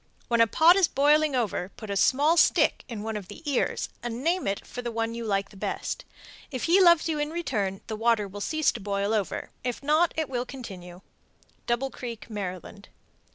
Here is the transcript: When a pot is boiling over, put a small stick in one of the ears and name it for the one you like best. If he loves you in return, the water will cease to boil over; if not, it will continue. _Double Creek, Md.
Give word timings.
When 0.29 0.41
a 0.41 0.47
pot 0.47 0.75
is 0.75 0.87
boiling 0.87 1.35
over, 1.35 1.69
put 1.77 1.91
a 1.91 1.95
small 1.95 2.35
stick 2.35 2.83
in 2.87 3.03
one 3.03 3.15
of 3.15 3.27
the 3.27 3.47
ears 3.47 3.87
and 4.01 4.23
name 4.23 4.47
it 4.47 4.65
for 4.65 4.81
the 4.81 4.89
one 4.91 5.13
you 5.13 5.23
like 5.23 5.59
best. 5.59 6.05
If 6.49 6.63
he 6.63 6.81
loves 6.81 7.07
you 7.07 7.19
in 7.19 7.29
return, 7.29 7.81
the 7.85 7.95
water 7.95 8.27
will 8.27 8.41
cease 8.41 8.71
to 8.71 8.79
boil 8.79 9.13
over; 9.13 9.51
if 9.63 9.83
not, 9.83 10.11
it 10.17 10.27
will 10.27 10.43
continue. 10.43 11.01
_Double 11.67 11.91
Creek, 11.93 12.25
Md. 12.31 12.85